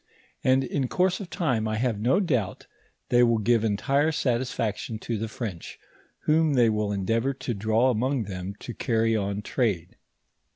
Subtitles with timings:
[0.43, 2.65] And in course of time I have no doubt
[3.09, 5.77] they will give entire satis faction to the French,
[6.21, 9.97] whom they will endeavor to draw among them to carry on trade.